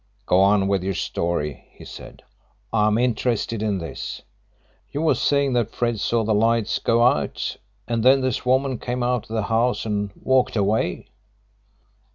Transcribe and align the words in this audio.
"Go 0.25 0.39
on 0.39 0.67
with 0.67 0.81
your 0.81 0.95
story," 0.95 1.67
he 1.73 1.85
said. 1.85 2.23
"I'm 2.73 2.97
interested 2.97 3.61
in 3.61 3.77
this. 3.77 4.23
You 4.91 5.03
were 5.03 5.13
saying 5.13 5.53
that 5.53 5.69
Fred 5.69 5.99
saw 5.99 6.23
the 6.23 6.33
lights 6.33 6.79
go 6.79 7.03
out, 7.05 7.57
and 7.87 8.01
then 8.03 8.21
this 8.21 8.43
woman 8.43 8.79
came 8.79 9.03
out 9.03 9.29
of 9.29 9.35
the 9.35 9.43
house 9.43 9.85
and 9.85 10.09
walked 10.15 10.55
away." 10.55 11.09